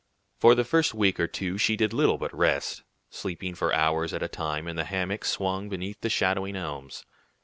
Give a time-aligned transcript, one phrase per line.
[0.39, 4.23] For the first week or two she did little but rest, sleeping for hours at
[4.23, 7.05] a time in the hammock swung beneath the shadowing elms.